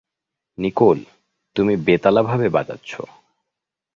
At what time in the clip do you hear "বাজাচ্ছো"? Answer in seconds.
2.49-3.01